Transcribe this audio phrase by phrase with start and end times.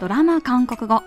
[0.00, 1.02] ドラマ韓国語。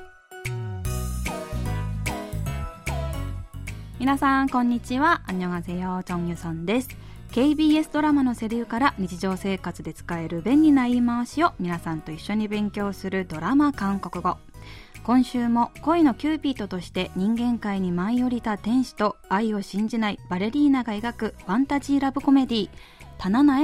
[3.99, 5.21] 皆さんこんにちは。
[5.28, 6.89] アンニョンハセヨョンユソンです
[7.31, 14.37] KBS ドラマのセリフから日常生活で使える便利な言い回しを皆さんと一緒に勉強するドラマ韓国語。
[15.04, 22.70] 今週も恋のキューピットとして人間界に舞い降りた天使と愛を信じないバレリーナが描くファンタジーラブコメディー「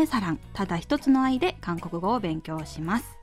[0.07, 3.22] 사랑 ただ一つの愛」で韓国語を勉強します。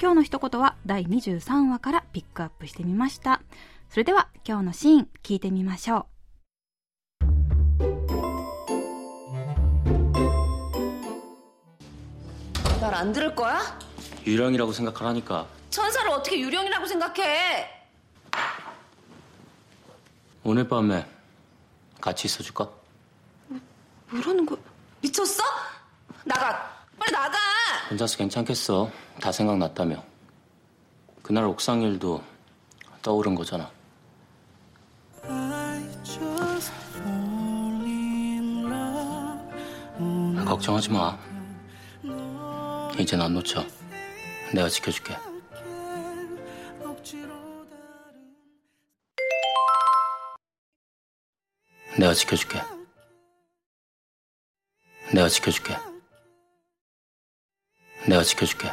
[0.00, 3.42] 今日の一言は第23話からピックアップしてみました
[3.90, 6.20] それでは今日のシーン聞いてみましょう
[12.80, 13.60] 날 안 들을 거야?
[14.26, 17.68] 유령이라고 생각하라니까 천사를 어떻게 유령이라고 생각해?
[20.42, 21.06] 오늘 밤에
[22.00, 22.68] 같이 있어줄까?
[24.10, 24.58] 뭐라는 거야?
[25.02, 25.42] 미쳤어?
[26.24, 26.73] 나가!
[27.05, 27.37] 빨리 나가!
[27.89, 28.89] 혼자서 괜찮겠어.
[29.21, 30.03] 다 생각났다며.
[31.21, 32.23] 그날 옥상 일도
[33.01, 33.69] 떠오른 거잖아.
[40.45, 41.17] 걱정하지 마.
[42.97, 43.63] 이젠 안 놓쳐.
[44.53, 45.15] 내가 지켜줄게.
[51.97, 52.61] 내가 지켜줄게.
[55.13, 55.94] 내가 지켜줄게.
[58.08, 58.72] 내가 지켜줄게.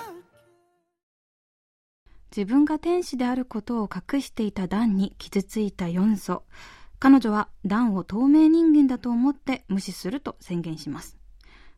[2.36, 6.44] 自分が天使であることを隠していたダンに傷ついたヨンソ。
[7.00, 11.18] 彼女はダンを透明人間だと思って無視すると宣言します。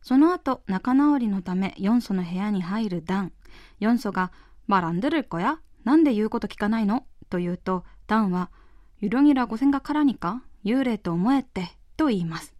[0.02, 3.32] その後、仲直りのためヨンソの部屋に入るダン。
[3.78, 4.32] ヨンソが、
[4.68, 8.50] 말안들을거야なんで言うこと聞かないのと言うと、ダンは、
[9.02, 12.54] 유령이라고생각하라니까幽霊と思えって、と言います。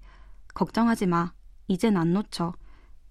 [0.55, 2.55] 걱정하지마이젠안놓쳐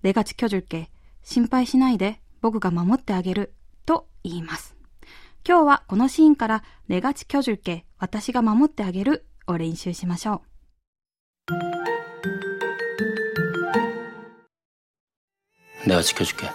[0.01, 0.89] 내가지켜줄게
[1.23, 3.53] 心配しないで僕が守ってあげる
[3.85, 4.75] と言います。
[5.47, 10.41] 今日はこのシーンから내가지켜줄게私が守ってあげるを練習しましょ
[15.85, 15.89] う。
[15.89, 16.49] 내가지켜줄게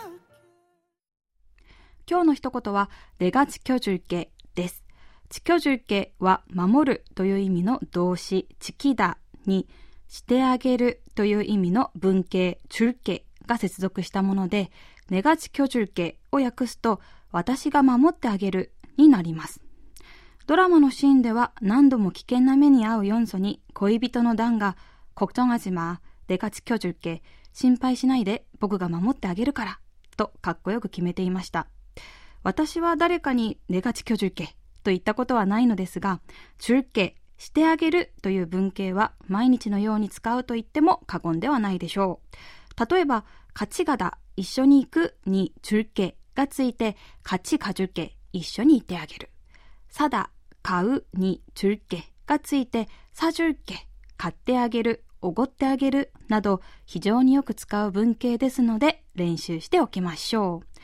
[2.11, 4.83] 今日の一言は내가지켜줄게です。
[5.29, 9.69] 지켜줄게は守るという意味の動詞チキダに
[10.09, 14.71] してあげるという意味の文型줄게 が接続したもので
[15.11, 17.01] 내가지켜줄게を訳すと
[17.33, 19.61] 私が守ってあげるになります。
[20.47, 24.77] ドラマのシーンでは何度も危険な目に遭うヨンソに恋人のダンが
[25.15, 27.21] 걱정하지마내가지켜줄게
[27.53, 29.79] 心配しないで僕が守ってあげるから
[30.17, 31.69] とかっこよく決めていました。
[32.43, 34.47] 私は誰かに내가지켜줄게
[34.85, 36.21] と言ったことはないのですが、
[36.59, 42.21] 줄게してあげるという文型は毎日のように使うと言っても過言ではないでしょ
[42.62, 42.62] う。
[42.78, 49.30] 例えば、勝ちがだ、一緒に行くに中継がついて、勝ちかじゅけ、一緒に行ってあげる。
[49.90, 60.82] さだ、買うに中継がついて、さじゅうけ、買ってあげる、おごってあげるなど非常によく使う文型ですので練習しておきましょう。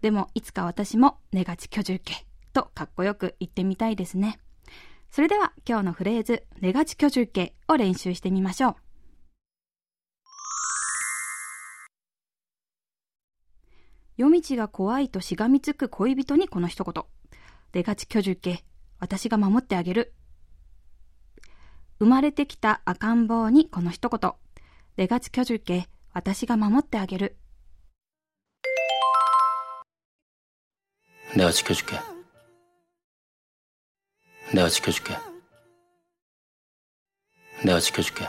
[0.00, 4.38] でもいつか私もねがち居住けとかっこよく言ってみたいですね。
[5.10, 8.76] それでは今日のフレーズ、ねがち居住けを練習してみましょう。
[14.17, 17.03] 夜道が怖いとしがみつく恋人にこの一言。
[17.71, 18.63] 出がち居住家、
[18.99, 20.13] 私が守ってあげる。
[21.99, 24.31] 生まれてきた赤ん坊にこの一言。
[24.95, 27.37] 出がち居住家、私が守ってあげる。
[31.35, 31.97] 내가 지켜줄게.
[34.53, 35.17] 내가 지켜줄게.
[37.65, 38.27] 내가 지켜줄게.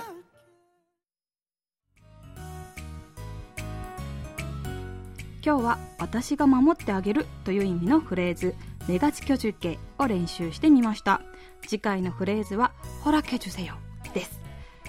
[5.49, 8.53] 今日は私が守ってあげるという意味のフレーズ。
[8.87, 11.21] ネガチ居住形を練習してみました。
[11.63, 13.73] 次回のフレーズはほらけじゅせよ
[14.13, 14.39] です。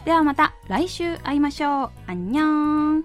[0.04, 1.90] ではまた来週会いましょう。
[2.08, 3.04] あんにゃーん